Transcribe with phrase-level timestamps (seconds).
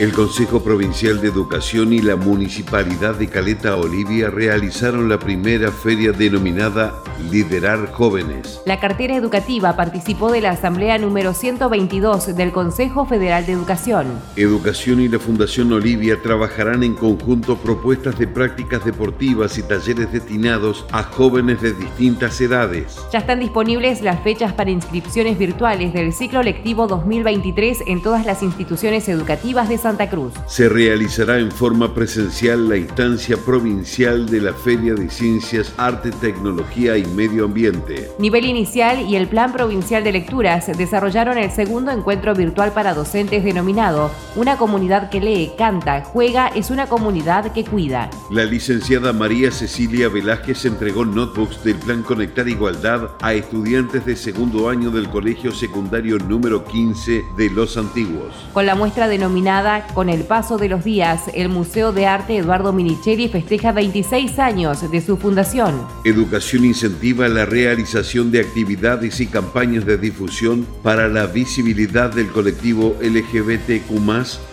[0.00, 6.12] El Consejo Provincial de Educación y la Municipalidad de Caleta Olivia realizaron la primera feria
[6.12, 8.60] denominada Liderar Jóvenes.
[8.64, 14.06] La cartera educativa participó de la Asamblea número 122 del Consejo Federal de Educación.
[14.36, 20.86] Educación y la Fundación Olivia trabajarán en conjunto propuestas de prácticas deportivas y talleres destinados
[20.92, 22.96] a jóvenes de distintas edades.
[23.12, 28.44] Ya están disponibles las fechas para inscripciones virtuales del ciclo lectivo 2023 en todas las
[28.44, 30.34] instituciones educativas de San Santa Cruz.
[30.46, 36.98] Se realizará en forma presencial la instancia provincial de la Feria de Ciencias, Arte, Tecnología
[36.98, 38.10] y Medio Ambiente.
[38.18, 43.42] Nivel inicial y el Plan Provincial de Lecturas desarrollaron el segundo encuentro virtual para docentes
[43.42, 48.10] denominado Una comunidad que lee, canta, juega, es una comunidad que cuida.
[48.30, 54.68] La licenciada María Cecilia Velázquez entregó notebooks del Plan Conectar Igualdad a estudiantes de segundo
[54.68, 58.34] año del Colegio Secundario número 15 de Los Antiguos.
[58.52, 62.72] Con la muestra denominada con el paso de los días, el Museo de Arte Eduardo
[62.72, 65.86] Minichelli festeja 26 años de su fundación.
[66.04, 72.96] Educación incentiva la realización de actividades y campañas de difusión para la visibilidad del colectivo
[73.00, 73.88] LGBTQ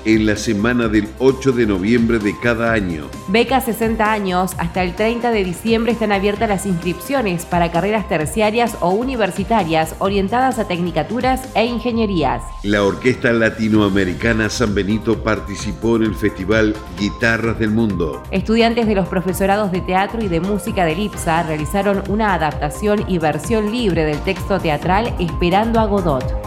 [0.06, 3.10] en la semana del 8 de noviembre de cada año.
[3.28, 8.78] Beca 60 años, hasta el 30 de diciembre están abiertas las inscripciones para carreras terciarias
[8.82, 12.44] o universitarias orientadas a tecnicaturas e ingenierías.
[12.64, 18.24] La Orquesta Latinoamericana San Benito participó en el festival Guitarras del Mundo.
[18.32, 23.18] Estudiantes de los profesorados de teatro y de música del IPSA realizaron una adaptación y
[23.18, 26.45] versión libre del texto teatral Esperando a Godot.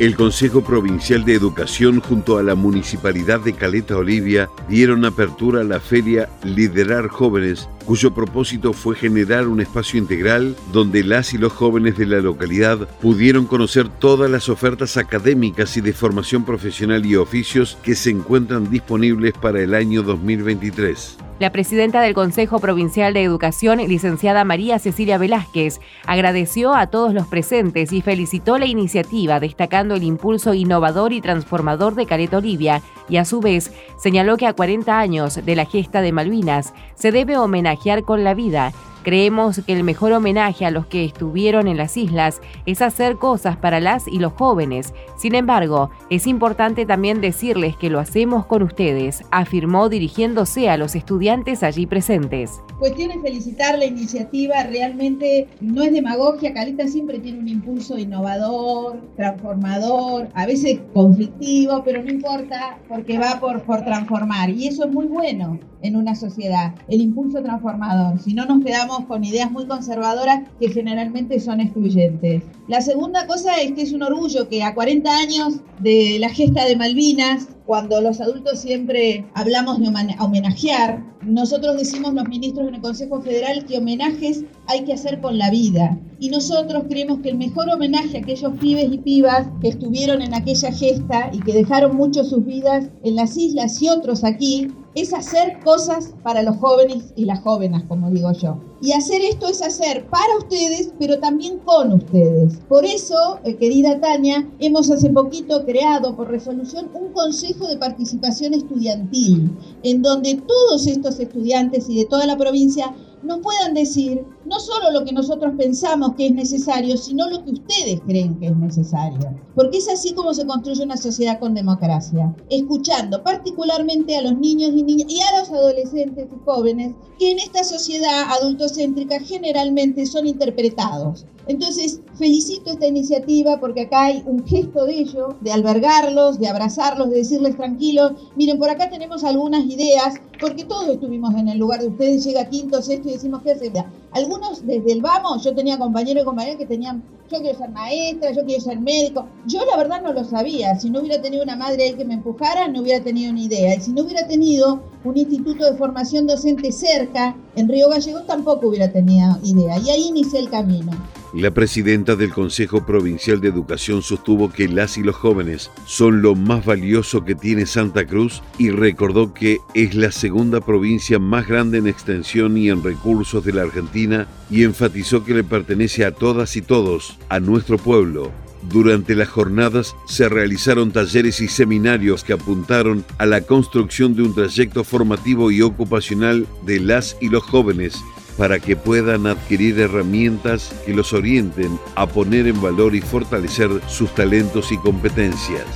[0.00, 5.64] El Consejo Provincial de Educación junto a la Municipalidad de Caleta Olivia dieron apertura a
[5.64, 11.52] la feria Liderar Jóvenes, cuyo propósito fue generar un espacio integral donde las y los
[11.52, 17.16] jóvenes de la localidad pudieron conocer todas las ofertas académicas y de formación profesional y
[17.16, 21.27] oficios que se encuentran disponibles para el año 2023.
[21.38, 27.28] La presidenta del Consejo Provincial de Educación, licenciada María Cecilia Velázquez, agradeció a todos los
[27.28, 33.18] presentes y felicitó la iniciativa, destacando el impulso innovador y transformador de Caleta Olivia, y
[33.18, 37.38] a su vez señaló que a 40 años de la gesta de Malvinas se debe
[37.38, 38.72] homenajear con la vida
[39.02, 43.56] Creemos que el mejor homenaje a los que estuvieron en las islas es hacer cosas
[43.56, 44.92] para las y los jóvenes.
[45.16, 50.94] Sin embargo, es importante también decirles que lo hacemos con ustedes, afirmó dirigiéndose a los
[50.94, 52.60] estudiantes allí presentes.
[52.78, 59.00] Cuestión es felicitar la iniciativa, realmente no es demagogia, Caleta siempre tiene un impulso innovador,
[59.16, 64.92] transformador, a veces conflictivo, pero no importa porque va por, por transformar y eso es
[64.92, 68.18] muy bueno en una sociedad, el impulso transformador.
[68.20, 72.42] Si no nos quedamos con ideas muy conservadoras que generalmente son excluyentes.
[72.66, 76.64] La segunda cosa es que es un orgullo que a 40 años de la gesta
[76.64, 79.88] de Malvinas, cuando los adultos siempre hablamos de
[80.18, 85.36] homenajear, nosotros decimos los ministros en el Consejo Federal que homenajes hay que hacer con
[85.36, 85.98] la vida.
[86.18, 90.34] Y nosotros creemos que el mejor homenaje a aquellos pibes y pibas que estuvieron en
[90.34, 95.12] aquella gesta y que dejaron mucho sus vidas en las islas y otros aquí, es
[95.12, 98.58] hacer cosas para los jóvenes y las jóvenes, como digo yo.
[98.80, 102.58] Y hacer esto es hacer para ustedes, pero también con ustedes.
[102.68, 108.54] Por eso, eh, querida Tania, hemos hace poquito creado por resolución un consejo de participación
[108.54, 109.50] estudiantil,
[109.82, 114.90] en donde todos estos estudiantes y de toda la provincia nos puedan decir no solo
[114.90, 119.36] lo que nosotros pensamos que es necesario, sino lo que ustedes creen que es necesario.
[119.54, 124.70] Porque es así como se construye una sociedad con democracia, escuchando particularmente a los niños
[124.74, 130.26] y niñas y a los adolescentes y jóvenes que en esta sociedad adultocéntrica generalmente son
[130.26, 136.46] interpretados entonces, felicito esta iniciativa porque acá hay un gesto de ello, de albergarlos, de
[136.46, 141.58] abrazarlos, de decirles tranquilos, miren, por acá tenemos algunas ideas, porque todos estuvimos en el
[141.58, 143.72] lugar de ustedes, llega quinto, sexto y decimos, ¿qué hacer?
[144.12, 148.32] Algunos desde el vamos, yo tenía compañeros y compañeras que tenían, yo quiero ser maestra,
[148.32, 149.26] yo quiero ser médico.
[149.46, 150.78] Yo la verdad no lo sabía.
[150.78, 153.74] Si no hubiera tenido una madre ahí que me empujara, no hubiera tenido ni idea.
[153.74, 158.68] Y si no hubiera tenido un instituto de formación docente cerca, en Río Gallegos, tampoco
[158.68, 159.78] hubiera tenido idea.
[159.78, 160.92] Y ahí inicié el camino.
[161.34, 166.34] La presidenta del Consejo Provincial de Educación sostuvo que las y los jóvenes son lo
[166.34, 171.78] más valioso que tiene Santa Cruz y recordó que es la segunda provincia más grande
[171.78, 176.56] en extensión y en recursos de la Argentina y enfatizó que le pertenece a todas
[176.56, 178.32] y todos, a nuestro pueblo.
[178.62, 184.34] Durante las jornadas se realizaron talleres y seminarios que apuntaron a la construcción de un
[184.34, 188.02] trayecto formativo y ocupacional de las y los jóvenes
[188.38, 194.14] para que puedan adquirir herramientas que los orienten a poner en valor y fortalecer sus
[194.14, 195.66] talentos y competencias.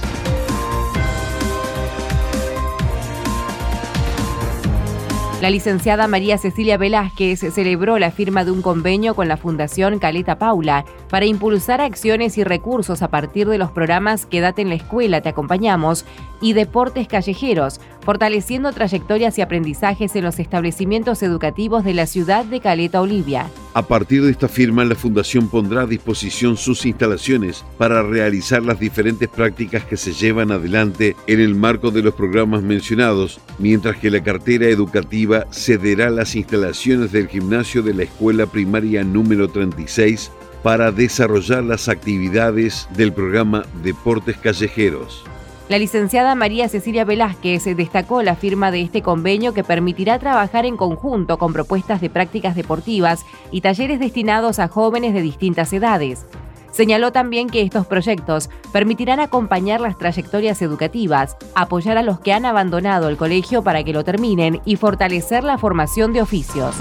[5.43, 10.39] La licenciada María Cecilia Velázquez celebró la firma de un convenio con la Fundación Caleta
[10.39, 15.21] Paula para impulsar acciones y recursos a partir de los programas Quédate en la escuela,
[15.21, 16.05] te acompañamos
[16.41, 22.61] y Deportes Callejeros, fortaleciendo trayectorias y aprendizajes en los establecimientos educativos de la ciudad de
[22.61, 23.47] Caleta Olivia.
[23.75, 28.79] A partir de esta firma, la Fundación pondrá a disposición sus instalaciones para realizar las
[28.79, 34.11] diferentes prácticas que se llevan adelante en el marco de los programas mencionados, mientras que
[34.11, 40.31] la cartera educativa cederá las instalaciones del gimnasio de la Escuela Primaria número 36
[40.63, 45.25] para desarrollar las actividades del programa Deportes Callejeros.
[45.69, 50.77] La licenciada María Cecilia Velázquez destacó la firma de este convenio que permitirá trabajar en
[50.77, 56.27] conjunto con propuestas de prácticas deportivas y talleres destinados a jóvenes de distintas edades.
[56.73, 62.47] Señaló también que estos proyectos permitirán acompañar las trayectorias educativas, apoyar a los que han
[62.47, 66.75] abandonado el colegio para que lo terminen y fortalecer la formación de oficios.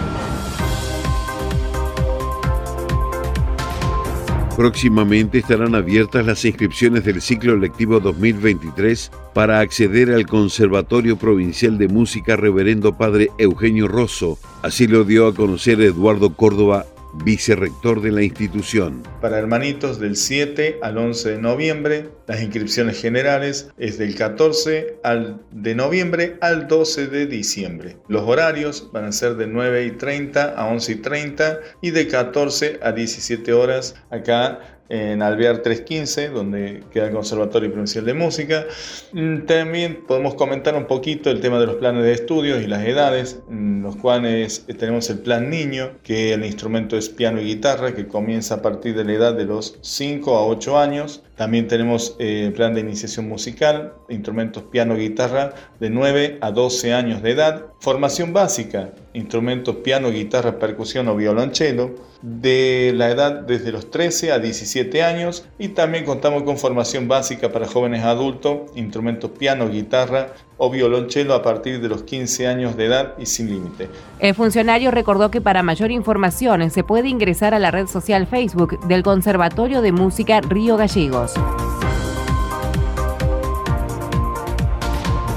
[4.55, 11.87] Próximamente estarán abiertas las inscripciones del ciclo lectivo 2023 para acceder al Conservatorio Provincial de
[11.87, 14.37] Música Reverendo Padre Eugenio Rosso.
[14.61, 16.85] Así lo dio a conocer Eduardo Córdoba,
[17.23, 19.03] vicerrector de la institución.
[19.21, 25.41] Para hermanitos del 7 al 11 de noviembre, las inscripciones generales es del 14 al,
[25.51, 27.97] de noviembre al 12 de diciembre.
[28.07, 32.07] Los horarios van a ser de 9 y 30 a 11 y 30 y de
[32.07, 38.65] 14 a 17 horas acá en Alvear 315, donde queda el Conservatorio Provincial de Música.
[39.13, 42.85] Mm, también podemos comentar un poquito el tema de los planes de estudios y las
[42.85, 47.45] edades, mm, los cuales eh, tenemos el plan niño, que el instrumento es piano y
[47.45, 51.23] guitarra, que comienza a partir de la edad de los 5 a 8 años.
[51.37, 56.51] También tenemos eh, el plan de iniciación musical, instrumentos piano y guitarra de 9 a
[56.51, 57.67] 12 años de edad.
[57.79, 61.91] Formación básica, instrumentos piano, guitarra, percusión o violonchelo,
[62.21, 65.45] de la edad desde los 13 a 17 años.
[65.57, 71.41] Y también contamos con formación básica para jóvenes adultos, instrumentos piano, guitarra o violonchelo a
[71.41, 73.89] partir de los 15 años de edad y sin límite.
[74.19, 78.79] El funcionario recordó que para mayor información se puede ingresar a la red social Facebook
[78.87, 81.33] del Conservatorio de Música Río Gallegos.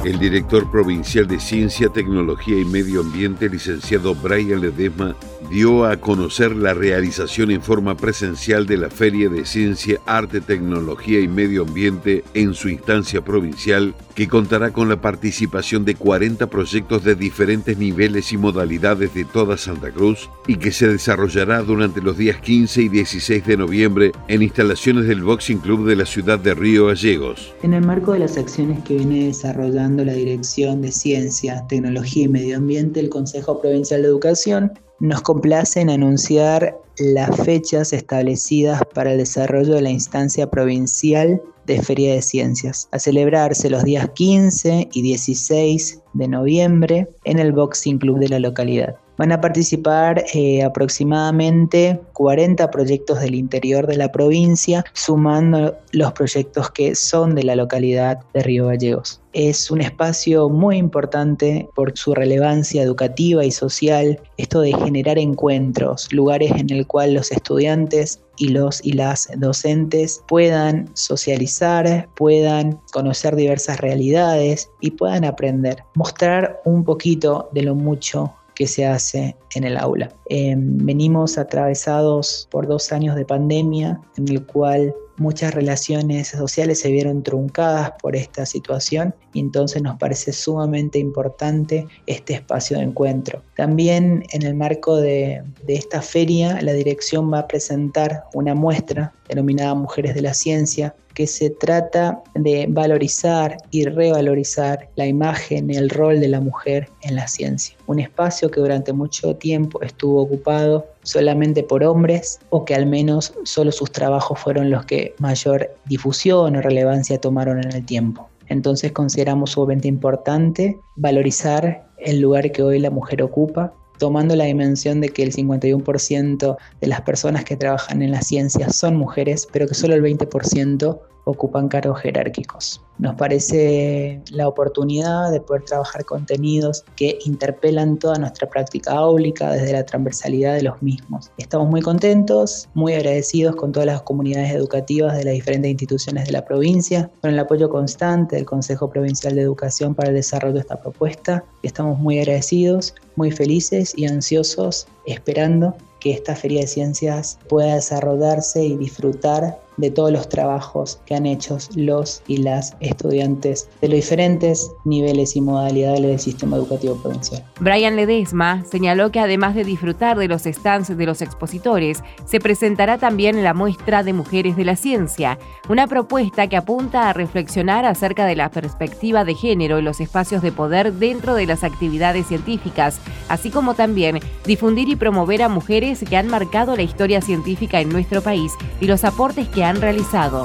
[0.05, 5.17] El director provincial de Ciencia, Tecnología y Medio Ambiente, licenciado Brian Ledesma,
[5.51, 11.21] dio a conocer la realización en forma presencial de la Feria de Ciencia, Arte, Tecnología
[11.21, 17.05] y Medio Ambiente en su instancia provincial, que contará con la participación de 40 proyectos
[17.05, 22.17] de diferentes niveles y modalidades de toda Santa Cruz y que se desarrollará durante los
[22.17, 26.55] días 15 y 16 de noviembre en instalaciones del Boxing Club de la ciudad de
[26.55, 27.55] Río Gallegos.
[27.63, 32.29] En el marco de las acciones que viene desarrollando la Dirección de Ciencia, Tecnología y
[32.29, 39.13] Medio Ambiente, el Consejo Provincial de Educación nos complace en anunciar las fechas establecidas para
[39.13, 44.89] el desarrollo de la instancia provincial de Feria de Ciencias, a celebrarse los días 15
[44.93, 48.97] y 16 de noviembre en el Boxing Club de la localidad.
[49.17, 56.71] Van a participar eh, aproximadamente 40 proyectos del interior de la provincia, sumando los proyectos
[56.71, 59.21] que son de la localidad de Río Gallegos.
[59.33, 66.13] Es un espacio muy importante por su relevancia educativa y social, esto de generar encuentros,
[66.13, 73.37] lugares en el cual los estudiantes y los y las docentes puedan socializar, puedan conocer
[73.37, 79.65] diversas realidades y puedan aprender, mostrar un poquito de lo mucho que se hace en
[79.65, 80.11] el aula.
[80.29, 86.91] Em, venimos atravesados por dos años de pandemia en el cual muchas relaciones sociales se
[86.91, 93.43] vieron truncadas por esta situación y entonces nos parece sumamente importante este espacio de encuentro.
[93.57, 99.15] También en el marco de, de esta feria la dirección va a presentar una muestra
[99.29, 105.89] denominada Mujeres de la Ciencia que se trata de valorizar y revalorizar la imagen el
[105.89, 107.77] rol de la mujer en la ciencia.
[107.87, 113.35] Un espacio que durante mucho tiempo estuvo ocupado solamente por hombres o que al menos
[113.45, 118.29] solo sus trabajos fueron los que mayor difusión o relevancia tomaron en el tiempo.
[118.49, 125.01] Entonces consideramos sumamente importante valorizar el lugar que hoy la mujer ocupa, tomando la dimensión
[125.01, 129.67] de que el 51% de las personas que trabajan en la ciencia son mujeres, pero
[129.67, 132.81] que solo el 20% ocupan cargos jerárquicos.
[132.99, 139.73] Nos parece la oportunidad de poder trabajar contenidos que interpelan toda nuestra práctica áulica desde
[139.73, 141.33] la transversalidad de los mismos.
[141.37, 146.33] Estamos muy contentos, muy agradecidos con todas las comunidades educativas de las diferentes instituciones de
[146.33, 150.61] la provincia, con el apoyo constante del Consejo Provincial de Educación para el desarrollo de
[150.61, 151.45] esta propuesta.
[151.63, 158.63] Estamos muy agradecidos, muy felices y ansiosos esperando que esta feria de ciencias pueda desarrollarse
[158.63, 163.97] y disfrutar de todos los trabajos que han hecho los y las estudiantes de los
[163.97, 167.45] diferentes niveles y modalidades del sistema educativo provincial.
[167.61, 172.99] Brian Ledesma señaló que además de disfrutar de los stands de los expositores, se presentará
[172.99, 175.39] también la muestra de mujeres de la ciencia,
[175.69, 180.43] una propuesta que apunta a reflexionar acerca de la perspectiva de género en los espacios
[180.43, 186.05] de poder dentro de las actividades científicas, así como también difundir y promover a mujeres
[186.09, 190.45] que han marcado la historia científica en nuestro país y los aportes que han realizado.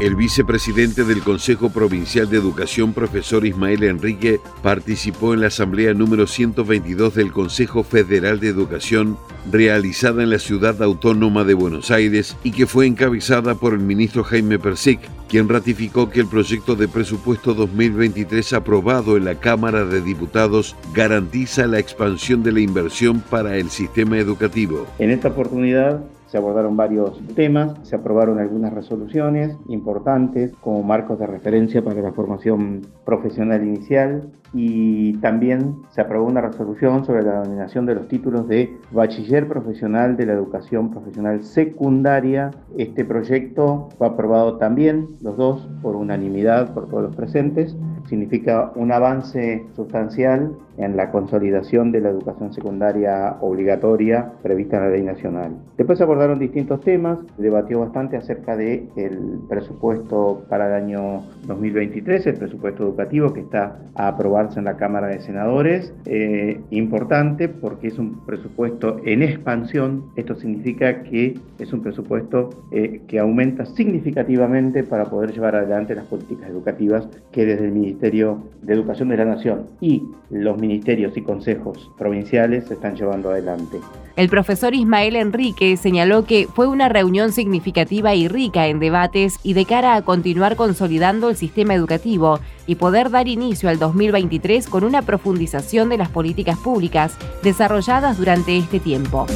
[0.00, 6.28] El vicepresidente del Consejo Provincial de Educación, profesor Ismael Enrique, participó en la asamblea número
[6.28, 9.18] 122 del Consejo Federal de Educación,
[9.50, 14.22] realizada en la ciudad autónoma de Buenos Aires y que fue encabezada por el ministro
[14.22, 20.00] Jaime Persic, quien ratificó que el proyecto de presupuesto 2023 aprobado en la Cámara de
[20.00, 24.86] Diputados garantiza la expansión de la inversión para el sistema educativo.
[25.00, 31.26] En esta oportunidad se abordaron varios temas, se aprobaron algunas resoluciones importantes como marcos de
[31.26, 37.86] referencia para la formación profesional inicial y también se aprobó una resolución sobre la denominación
[37.86, 42.50] de los títulos de bachiller profesional de la educación profesional secundaria.
[42.76, 47.76] Este proyecto fue aprobado también, los dos, por unanimidad por todos los presentes.
[48.08, 54.90] Significa un avance sustancial en la consolidación de la educación secundaria obligatoria prevista en la
[54.90, 55.56] ley nacional.
[55.76, 62.36] Después abordaron distintos temas, debatió bastante acerca del el presupuesto para el año 2023, el
[62.36, 65.92] presupuesto educativo que está a aprobarse en la Cámara de Senadores.
[66.06, 73.02] Eh, importante porque es un presupuesto en expansión, esto significa que es un presupuesto eh,
[73.08, 78.74] que aumenta significativamente para poder llevar adelante las políticas educativas que desde el Ministerio de
[78.74, 83.78] Educación de la Nación y los ministerios y consejos provinciales están llevando adelante.
[84.16, 89.54] El profesor Ismael Enrique señaló que fue una reunión significativa y rica en debates y
[89.54, 94.84] de cara a continuar consolidando el sistema educativo y poder dar inicio al 2023 con
[94.84, 99.26] una profundización de las políticas públicas desarrolladas durante este tiempo.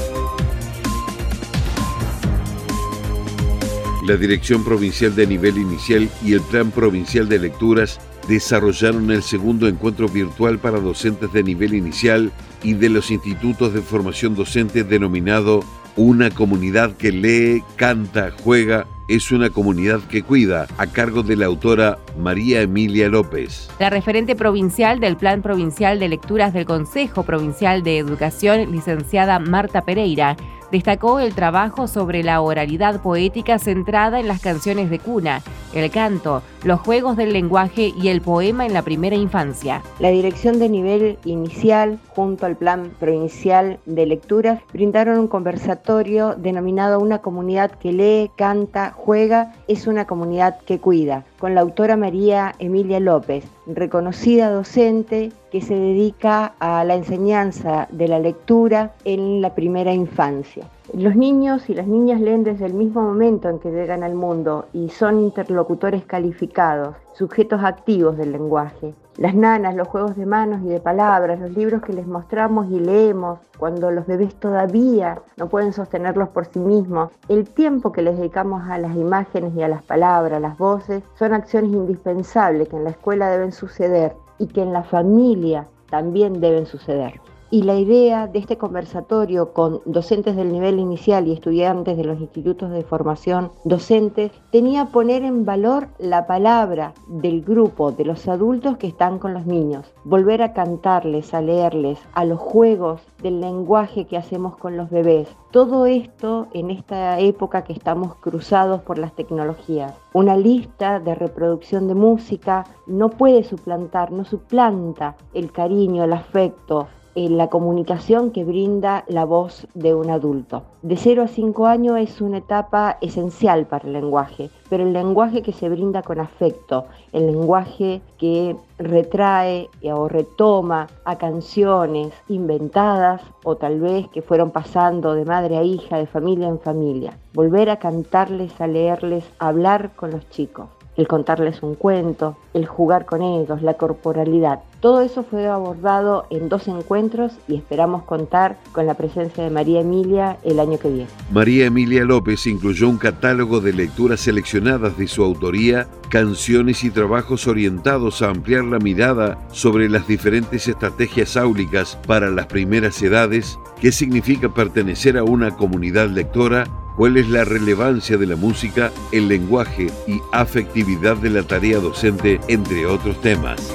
[4.07, 9.69] La Dirección Provincial de Nivel Inicial y el Plan Provincial de Lecturas desarrollaron el segundo
[9.69, 12.33] encuentro virtual para docentes de nivel inicial
[12.65, 15.61] y de los institutos de formación docente denominado
[15.95, 21.47] Una comunidad que lee, canta, juega, es una comunidad que cuida, a cargo de la
[21.47, 23.69] autora María Emilia López.
[23.79, 29.85] La referente provincial del Plan Provincial de Lecturas del Consejo Provincial de Educación, licenciada Marta
[29.85, 30.37] Pereira,
[30.73, 35.43] destacó el trabajo sobre la oralidad poética centrada en las canciones de cuna,
[35.75, 39.83] el canto, los juegos del lenguaje y el poema en la primera infancia.
[39.99, 47.01] La dirección de nivel inicial junto al Plan Provincial de Lecturas brindaron un conversatorio denominado
[47.01, 52.55] Una comunidad que lee, canta, juega, es una comunidad que cuida, con la autora María
[52.59, 59.55] Emilia López, reconocida docente que se dedica a la enseñanza de la lectura en la
[59.55, 60.69] primera infancia.
[60.93, 64.67] Los niños y las niñas leen desde el mismo momento en que llegan al mundo
[64.75, 68.95] y son interlocutores calificados, sujetos activos del lenguaje.
[69.17, 72.79] Las nanas, los juegos de manos y de palabras, los libros que les mostramos y
[72.79, 78.19] leemos cuando los bebés todavía no pueden sostenerlos por sí mismos, el tiempo que les
[78.19, 82.77] dedicamos a las imágenes y a las palabras, a las voces, son acciones indispensables que
[82.77, 87.19] en la escuela deben suceder y que en la familia también deben suceder.
[87.53, 92.19] Y la idea de este conversatorio con docentes del nivel inicial y estudiantes de los
[92.19, 98.79] institutos de formación docente tenía poner en valor la palabra del grupo de los adultos
[98.79, 104.07] que están con los niños, volver a cantarles, a leerles, a los juegos del lenguaje
[104.07, 105.29] que hacemos con los bebés.
[105.51, 109.93] Todo esto en esta época que estamos cruzados por las tecnologías.
[110.15, 116.89] Una lista de reproducción de música no puede suplantar, no suplanta el cariño, el afecto,
[117.15, 120.63] en la comunicación que brinda la voz de un adulto.
[120.83, 125.43] De 0 a 5 años es una etapa esencial para el lenguaje, pero el lenguaje
[125.43, 133.57] que se brinda con afecto, el lenguaje que retrae o retoma a canciones inventadas o
[133.57, 137.19] tal vez que fueron pasando de madre a hija, de familia en familia.
[137.35, 142.67] Volver a cantarles, a leerles, a hablar con los chicos el contarles un cuento, el
[142.67, 144.61] jugar con ellos, la corporalidad.
[144.81, 149.81] Todo eso fue abordado en dos encuentros y esperamos contar con la presencia de María
[149.81, 151.09] Emilia el año que viene.
[151.31, 157.47] María Emilia López incluyó un catálogo de lecturas seleccionadas de su autoría, canciones y trabajos
[157.47, 163.93] orientados a ampliar la mirada sobre las diferentes estrategias áulicas para las primeras edades, qué
[163.93, 169.89] significa pertenecer a una comunidad lectora cuál es la relevancia de la música, el lenguaje
[170.07, 173.73] y afectividad de la tarea docente, entre otros temas.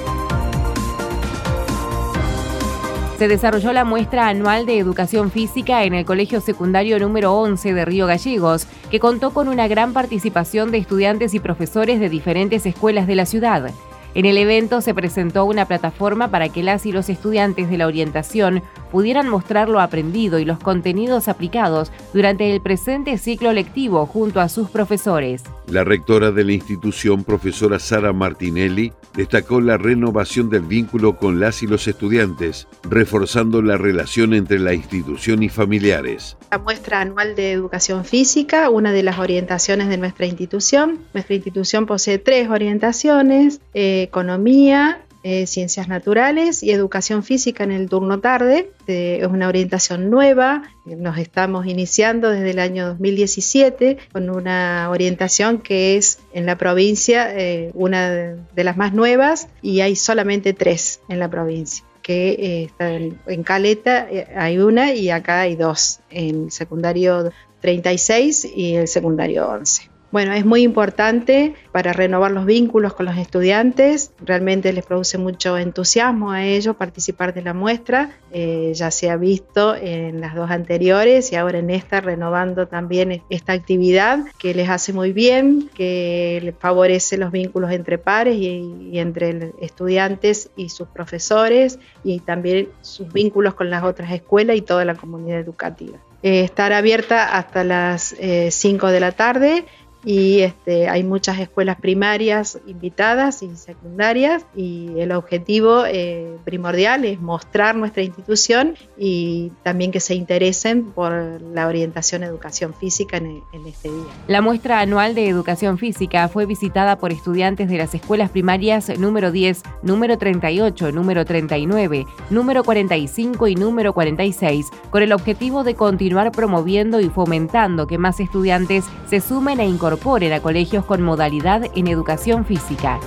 [3.18, 7.84] Se desarrolló la muestra anual de educación física en el Colegio Secundario número 11 de
[7.84, 13.08] Río Gallegos, que contó con una gran participación de estudiantes y profesores de diferentes escuelas
[13.08, 13.72] de la ciudad.
[14.14, 17.86] En el evento se presentó una plataforma para que las y los estudiantes de la
[17.86, 24.40] orientación pudieran mostrar lo aprendido y los contenidos aplicados durante el presente ciclo lectivo junto
[24.40, 25.44] a sus profesores.
[25.70, 31.62] La rectora de la institución, profesora Sara Martinelli, destacó la renovación del vínculo con las
[31.62, 36.38] y los estudiantes, reforzando la relación entre la institución y familiares.
[36.50, 41.00] La muestra anual de educación física, una de las orientaciones de nuestra institución.
[41.12, 47.88] Nuestra institución posee tres orientaciones, eh, economía, eh, ciencias naturales y educación física en el
[47.88, 48.70] turno tarde.
[48.86, 55.96] es una orientación nueva, nos estamos iniciando desde el año 2017 con una orientación que
[55.96, 61.18] es en la provincia eh, una de las más nuevas y hay solamente tres en
[61.18, 66.52] la provincia que eh, está en, Caleta hay una y acá hay dos, en el
[66.52, 69.90] secundario 36 y el secundario 11.
[70.10, 74.12] Bueno, es muy importante para renovar los vínculos con los estudiantes.
[74.24, 78.12] Realmente les produce mucho entusiasmo a ellos participar de la muestra.
[78.32, 83.22] Eh, ya se ha visto en las dos anteriores y ahora en esta renovando también
[83.28, 88.98] esta actividad que les hace muy bien, que les favorece los vínculos entre pares y,
[88.98, 94.86] entre estudiantes y sus profesores y también sus vínculos con las otras escuelas y toda
[94.86, 95.98] la comunidad educativa.
[96.22, 98.16] Eh, estar abierta hasta las
[98.48, 99.64] 5 eh, de la tarde
[100.04, 107.20] y este, hay muchas escuelas primarias invitadas y secundarias y el objetivo eh, primordial es
[107.20, 113.66] mostrar nuestra institución y también que se interesen por la orientación educación física en, en
[113.66, 114.06] este día.
[114.28, 119.32] La muestra anual de educación física fue visitada por estudiantes de las escuelas primarias número
[119.32, 126.30] 10, número 38, número 39, número 45 y número 46 con el objetivo de continuar
[126.30, 131.62] promoviendo y fomentando que más estudiantes se sumen a incorporar incorporen a colegios con modalidad
[131.74, 133.00] en educación física.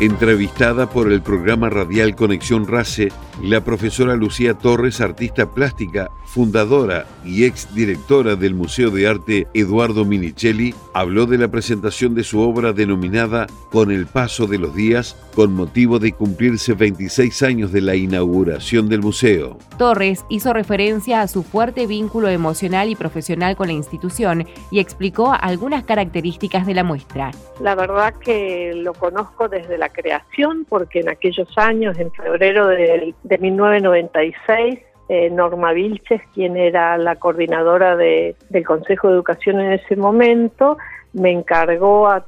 [0.00, 3.12] Entrevistada por el programa radial Conexión RACE,
[3.42, 10.04] la profesora Lucía Torres, artista plástica, fundadora y ex directora del Museo de Arte Eduardo
[10.04, 15.16] Minichelli, habló de la presentación de su obra denominada Con el paso de los días,
[15.36, 19.58] con motivo de cumplirse 26 años de la inauguración del museo.
[19.78, 25.32] Torres hizo referencia a su fuerte vínculo emocional y profesional con la institución y explicó
[25.40, 27.30] algunas características de la muestra.
[27.60, 33.14] La verdad que lo conozco desde la creación, porque en aquellos años, en febrero de,
[33.22, 39.96] de 1996, eh, Norma Vilches, quien era la coordinadora del Consejo de Educación en ese
[39.96, 40.78] momento,
[41.12, 42.24] me encargó a,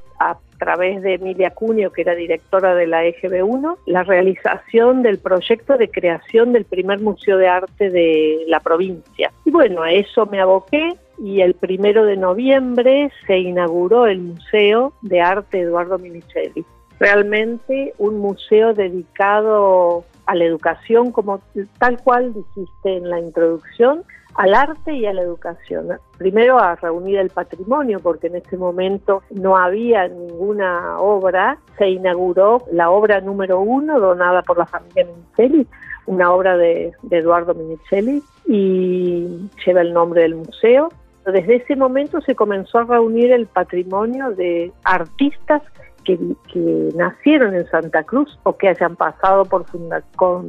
[0.59, 5.87] través de Emilia Cunio, que era directora de la EGB1, la realización del proyecto de
[5.87, 9.31] creación del primer museo de arte de la provincia.
[9.45, 14.93] Y bueno, a eso me aboqué y el primero de noviembre se inauguró el Museo
[15.03, 16.65] de Arte Eduardo Minichelli.
[16.99, 21.41] Realmente un museo dedicado a la educación como
[21.79, 24.03] tal cual dijiste en la introducción,
[24.35, 25.87] al arte y a la educación.
[26.17, 31.57] Primero a reunir el patrimonio, porque en ese momento no había ninguna obra.
[31.77, 35.67] Se inauguró la obra número uno donada por la familia Minicelli,
[36.05, 40.89] una obra de, de Eduardo Minicelli, y lleva el nombre del museo.
[41.25, 45.63] Desde ese momento se comenzó a reunir el patrimonio de artistas
[46.07, 49.65] que, nacieron en Santa Cruz o que hayan pasado por,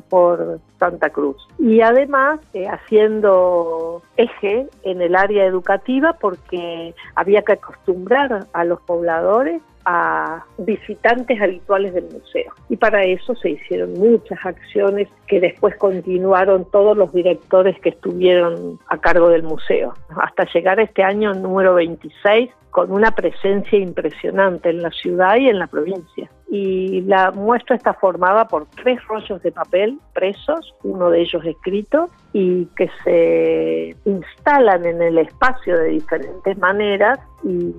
[0.09, 1.37] por Santa Cruz.
[1.59, 8.81] Y además eh, haciendo eje en el área educativa porque había que acostumbrar a los
[8.83, 12.53] pobladores a visitantes habituales del museo.
[12.69, 18.79] Y para eso se hicieron muchas acciones que después continuaron todos los directores que estuvieron
[18.89, 24.69] a cargo del museo, hasta llegar a este año número 26 con una presencia impresionante
[24.69, 26.31] en la ciudad y en la provincia.
[26.51, 32.09] Y la muestra está formada por tres rollos de papel presos, uno de ellos escrito,
[32.33, 37.75] y que se instalan en el espacio de diferentes maneras y,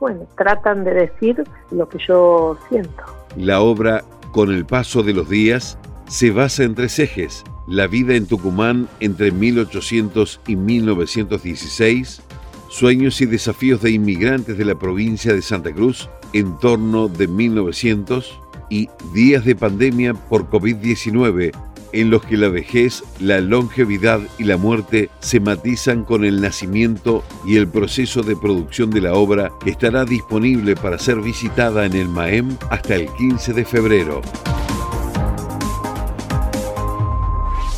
[0.00, 3.04] bueno, tratan de decir lo que yo siento.
[3.36, 7.44] La obra, con el paso de los días, se basa en tres ejes.
[7.68, 12.22] La vida en Tucumán entre 1800 y 1916,
[12.68, 18.38] Sueños y desafíos de inmigrantes de la provincia de Santa Cruz en torno de 1900
[18.70, 21.52] y días de pandemia por COVID-19
[21.92, 27.22] en los que la vejez, la longevidad y la muerte se matizan con el nacimiento
[27.46, 31.94] y el proceso de producción de la obra que estará disponible para ser visitada en
[31.94, 34.22] el MAEM hasta el 15 de febrero.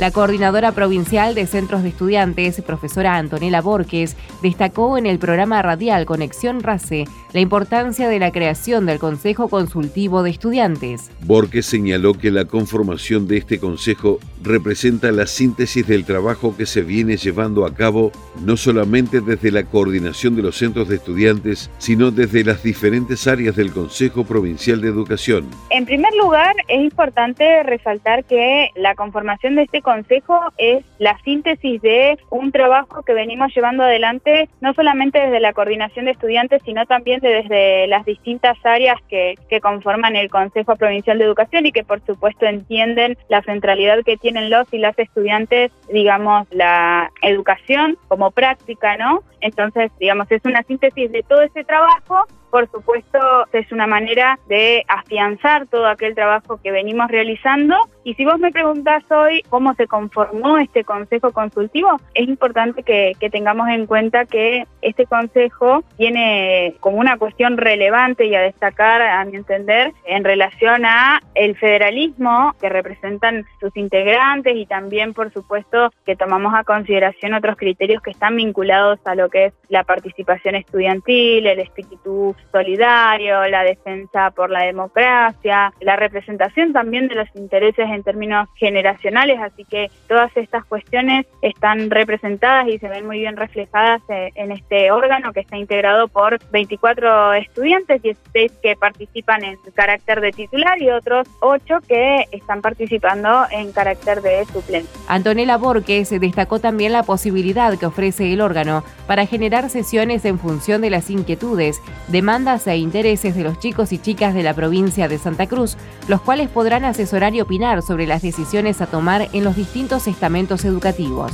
[0.00, 6.04] La coordinadora provincial de centros de estudiantes, profesora Antonella Borges, destacó en el programa radial
[6.04, 11.10] Conexión RACE la importancia de la creación del Consejo Consultivo de Estudiantes.
[11.22, 16.82] Borges señaló que la conformación de este consejo representa la síntesis del trabajo que se
[16.82, 18.12] viene llevando a cabo
[18.44, 23.56] no solamente desde la coordinación de los centros de estudiantes, sino desde las diferentes áreas
[23.56, 25.48] del Consejo Provincial de Educación.
[25.70, 31.80] En primer lugar, es importante resaltar que la conformación de este consejo es la síntesis
[31.80, 36.86] de un trabajo que venimos llevando adelante no solamente desde la coordinación de estudiantes, sino
[36.86, 41.84] también desde las distintas áreas que, que conforman el Consejo Provincial de Educación y que
[41.84, 48.30] por supuesto entienden la centralidad que tiene los y las estudiantes, digamos, la educación como
[48.30, 49.22] práctica, ¿no?
[49.40, 53.18] Entonces, digamos, es una síntesis de todo ese trabajo por supuesto,
[53.52, 57.74] es una manera de afianzar todo aquel trabajo que venimos realizando.
[58.04, 63.16] Y si vos me preguntás hoy cómo se conformó este Consejo Consultivo, es importante que,
[63.32, 69.24] tengamos en cuenta que este Consejo tiene como una cuestión relevante y a destacar, a
[69.24, 75.92] mi entender, en relación a el federalismo que representan sus integrantes y también, por supuesto,
[76.06, 80.54] que tomamos a consideración otros criterios que están vinculados a lo que es la participación
[80.54, 87.88] estudiantil, el espíritu solidario, la defensa por la democracia, la representación también de los intereses
[87.90, 93.36] en términos generacionales, así que todas estas cuestiones están representadas y se ven muy bien
[93.36, 99.58] reflejadas eh, en este órgano que está integrado por 24 estudiantes, 16 que participan en
[99.74, 104.90] carácter de titular y otros 8 que están participando en carácter de suplente.
[105.08, 110.80] Antonella Borges destacó también la posibilidad que ofrece el órgano para generar sesiones en función
[110.80, 115.18] de las inquietudes, demandas e intereses de los chicos y chicas de la provincia de
[115.18, 115.76] Santa Cruz,
[116.08, 120.64] los cuales podrán asesorar y opinar sobre las decisiones a tomar en los distintos estamentos
[120.64, 121.30] educativos.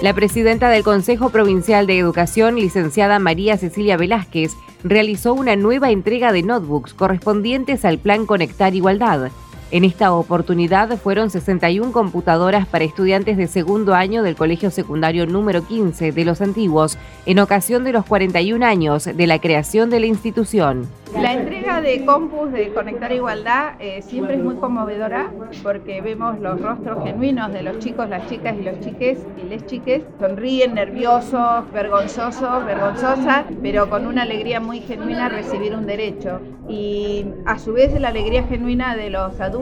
[0.00, 4.52] La presidenta del Consejo Provincial de Educación, licenciada María Cecilia Velázquez,
[4.84, 9.32] realizó una nueva entrega de notebooks correspondientes al Plan Conectar Igualdad.
[9.72, 15.66] En esta oportunidad fueron 61 computadoras para estudiantes de segundo año del Colegio Secundario número
[15.66, 20.06] 15 de los Antiguos, en ocasión de los 41 años de la creación de la
[20.06, 20.86] institución.
[21.20, 26.60] La entrega de Compus de Conectar Igualdad eh, siempre es muy conmovedora porque vemos los
[26.60, 30.02] rostros genuinos de los chicos, las chicas y los chiques y les chiques.
[30.20, 36.40] Sonríen, nerviosos, vergonzosos, vergonzosas, pero con una alegría muy genuina recibir un derecho.
[36.68, 39.55] Y a su vez la alegría genuina de los adultos,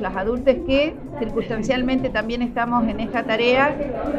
[0.00, 3.74] las adultas que circunstancialmente también estamos en esta tarea,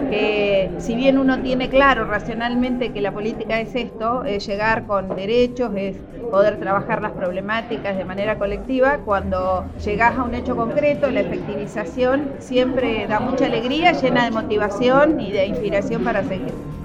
[0.09, 5.15] que si bien uno tiene claro racionalmente que la política es esto, es llegar con
[5.15, 5.97] derechos, es
[6.31, 12.31] poder trabajar las problemáticas de manera colectiva, cuando llegas a un hecho concreto, la efectivización
[12.39, 16.78] siempre da mucha alegría, llena de motivación y de inspiración para seguir.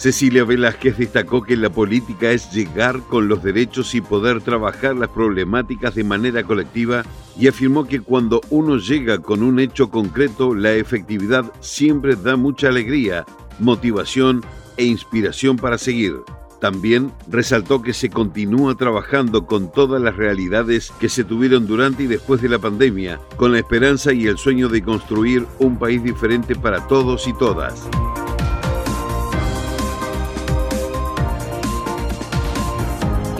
[0.00, 5.10] Cecilia Velázquez destacó que la política es llegar con los derechos y poder trabajar las
[5.10, 7.04] problemáticas de manera colectiva
[7.38, 12.68] y afirmó que cuando uno llega con un hecho concreto, la efectividad siempre da mucha
[12.68, 13.26] alegría,
[13.58, 14.42] motivación
[14.78, 16.14] e inspiración para seguir.
[16.62, 22.06] También resaltó que se continúa trabajando con todas las realidades que se tuvieron durante y
[22.06, 26.56] después de la pandemia, con la esperanza y el sueño de construir un país diferente
[26.56, 27.86] para todos y todas.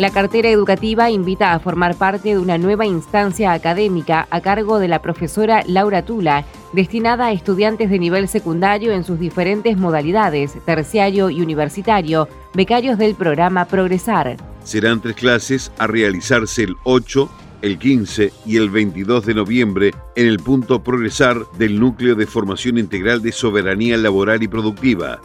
[0.00, 4.88] La cartera educativa invita a formar parte de una nueva instancia académica a cargo de
[4.88, 11.28] la profesora Laura Tula, destinada a estudiantes de nivel secundario en sus diferentes modalidades, terciario
[11.28, 14.38] y universitario, becarios del programa Progresar.
[14.64, 20.28] Serán tres clases a realizarse el 8, el 15 y el 22 de noviembre en
[20.28, 25.20] el punto Progresar del Núcleo de Formación Integral de Soberanía Laboral y Productiva.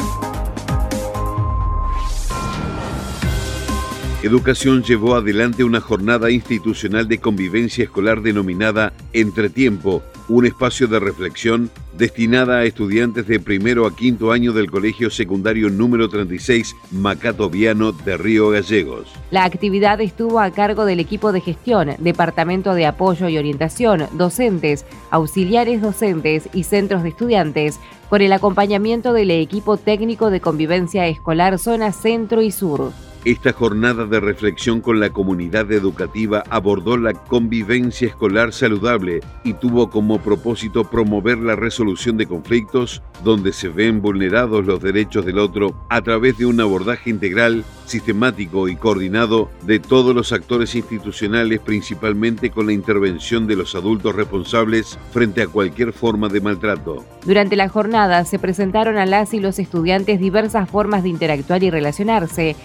[4.25, 11.71] Educación llevó adelante una jornada institucional de convivencia escolar denominada Entretiempo, un espacio de reflexión
[11.99, 17.91] destinada a estudiantes de primero a quinto año del Colegio Secundario número 36 Macato Viano
[17.91, 19.09] de Río Gallegos.
[19.33, 24.87] La actividad estuvo a cargo del equipo de gestión, Departamento de Apoyo y Orientación, docentes,
[25.11, 31.59] auxiliares docentes y centros de estudiantes, con el acompañamiento del equipo técnico de convivencia escolar
[31.59, 32.93] zona centro y sur.
[33.25, 39.91] Esta jornada de reflexión con la comunidad educativa abordó la convivencia escolar saludable y tuvo
[39.91, 45.87] como propósito promover la resolución de conflictos donde se ven vulnerados los derechos del otro
[45.89, 52.51] a través de un abordaje integral, sistemático y coordinado de todos los actores institucionales, principalmente
[52.51, 57.05] con la intervención de los adultos responsables frente a cualquier forma de maltrato.
[57.25, 61.71] Durante la jornada se presentaron a las y los estudiantes diversas formas de interactuar y
[61.71, 62.57] relacionarse,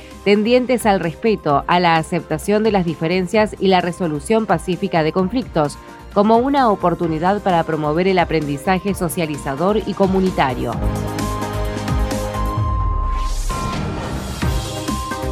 [0.86, 5.78] al respeto, a la aceptación de las diferencias y la resolución pacífica de conflictos,
[6.14, 10.72] como una oportunidad para promover el aprendizaje socializador y comunitario.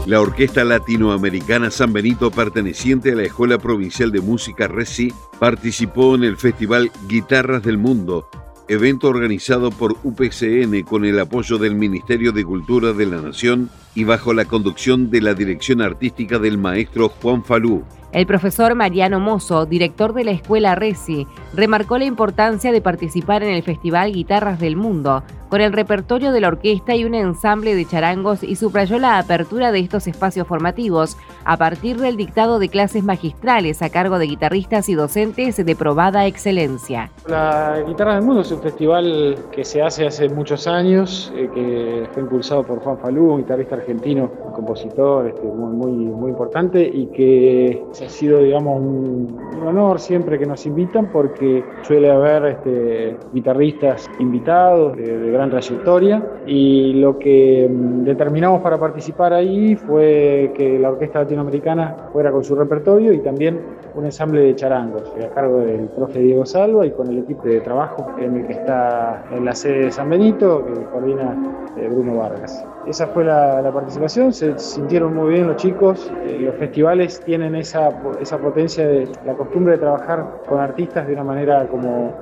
[0.05, 6.25] La Orquesta Latinoamericana San Benito, perteneciente a la Escuela Provincial de Música RECI, participó en
[6.25, 8.27] el Festival Guitarras del Mundo,
[8.67, 14.03] evento organizado por UPCN con el apoyo del Ministerio de Cultura de la Nación y
[14.03, 17.83] bajo la conducción de la dirección artística del maestro Juan Falú.
[18.15, 23.49] El profesor Mariano Mozo, director de la escuela RECI, remarcó la importancia de participar en
[23.49, 27.85] el Festival Guitarras del Mundo, con el repertorio de la orquesta y un ensamble de
[27.85, 33.03] charangos y subrayó la apertura de estos espacios formativos a partir del dictado de clases
[33.03, 37.11] magistrales a cargo de guitarristas y docentes de probada excelencia.
[37.27, 42.07] La Guitarras del Mundo es un festival que se hace hace muchos años, eh, que
[42.13, 47.07] fue impulsado por Juan Falú, un guitarrista argentino, compositor este, muy, muy, muy importante y
[47.07, 54.09] que ha sido, digamos, un, honor siempre que nos invitan porque suele haber este, guitarristas
[54.19, 60.79] invitados de, de gran trayectoria y lo que mm, determinamos para participar ahí fue que
[60.79, 63.59] la Orquesta Latinoamericana fuera con su repertorio y también
[63.95, 67.61] un ensamble de charangos a cargo del profe Diego Salva y con el equipo de
[67.61, 71.35] trabajo en el que está en la sede de San Benito, que coordina
[71.77, 72.65] eh, Bruno Vargas.
[72.85, 77.89] Esa fue la, participación, se sintieron muy bien los chicos, eh, los festivales tienen esa,
[78.19, 82.13] esa potencia de la costumbre de trabajar con artistas de una manera como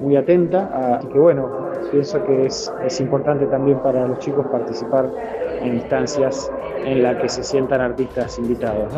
[0.00, 5.10] muy atenta, así que bueno, pienso que es, es importante también para los chicos participar
[5.60, 6.50] en instancias
[6.84, 8.92] en las que se sientan artistas invitados.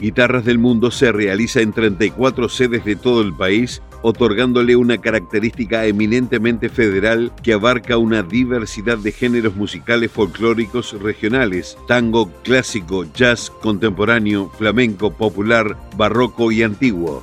[0.00, 5.84] Guitarras del Mundo se realiza en 34 sedes de todo el país, otorgándole una característica
[5.84, 14.50] eminentemente federal que abarca una diversidad de géneros musicales folclóricos regionales, tango, clásico, jazz, contemporáneo,
[14.56, 17.22] flamenco, popular, barroco y antiguo.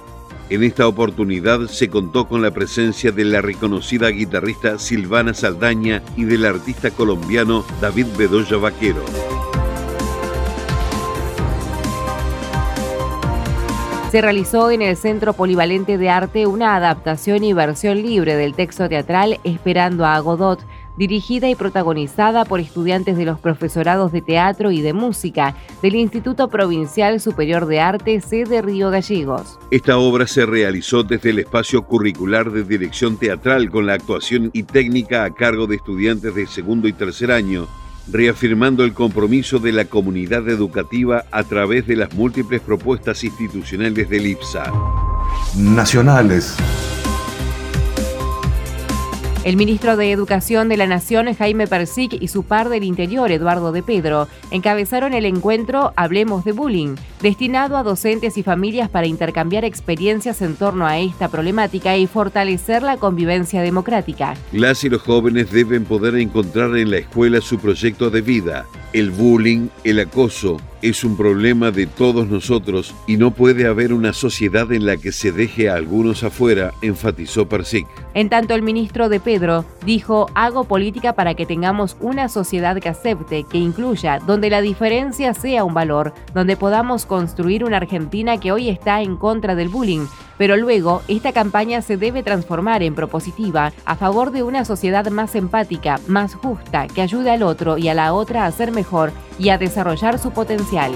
[0.51, 6.25] En esta oportunidad se contó con la presencia de la reconocida guitarrista Silvana Saldaña y
[6.25, 9.03] del artista colombiano David Bedoya Vaquero.
[14.11, 18.87] Se realizó en el Centro Polivalente de Arte una adaptación y versión libre del texto
[18.87, 20.61] teatral Esperando a Godot,
[20.95, 26.47] dirigida y protagonizada por estudiantes de los profesorados de teatro y de música del Instituto
[26.47, 29.59] Provincial Superior de Arte sede Río Gallegos.
[29.71, 34.63] Esta obra se realizó desde el espacio curricular de dirección teatral con la actuación y
[34.63, 37.67] técnica a cargo de estudiantes de segundo y tercer año
[38.11, 44.27] reafirmando el compromiso de la comunidad educativa a través de las múltiples propuestas institucionales del
[44.27, 44.71] IPSA.
[45.57, 46.55] Nacionales.
[49.43, 53.71] El ministro de Educación de la Nación, Jaime Persic, y su par del Interior, Eduardo
[53.71, 59.63] de Pedro, encabezaron el encuentro Hablemos de Bullying, destinado a docentes y familias para intercambiar
[59.63, 64.35] experiencias en torno a esta problemática y fortalecer la convivencia democrática.
[64.51, 68.65] Las y los jóvenes deben poder encontrar en la escuela su proyecto de vida.
[68.93, 74.13] El bullying, el acoso, es un problema de todos nosotros y no puede haber una
[74.13, 77.87] sociedad en la que se deje a algunos afuera, enfatizó Persic.
[78.13, 82.87] En tanto, el ministro de Pedro dijo, hago política para que tengamos una sociedad que
[82.87, 88.53] acepte, que incluya, donde la diferencia sea un valor, donde podamos construir una Argentina que
[88.53, 90.05] hoy está en contra del bullying,
[90.37, 95.35] pero luego esta campaña se debe transformar en propositiva a favor de una sociedad más
[95.35, 99.49] empática, más justa, que ayude al otro y a la otra a ser mejor y
[99.49, 100.93] a desarrollar su potencial.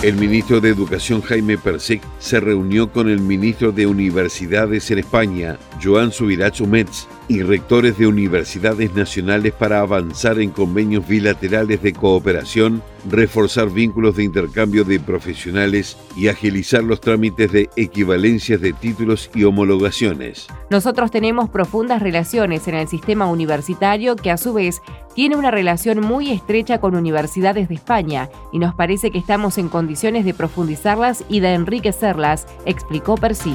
[0.00, 5.58] El ministro de Educación Jaime Persec se reunió con el ministro de Universidades en España,
[5.82, 12.82] Joan Subirats Metz, y rectores de universidades nacionales para avanzar en convenios bilaterales de cooperación,
[13.08, 19.44] reforzar vínculos de intercambio de profesionales y agilizar los trámites de equivalencias de títulos y
[19.44, 20.46] homologaciones.
[20.70, 24.80] Nosotros tenemos profundas relaciones en el sistema universitario que a su vez
[25.14, 29.68] tiene una relación muy estrecha con universidades de España y nos parece que estamos en
[29.68, 33.54] condiciones de profundizarlas y de enriquecerlas, explicó Percy.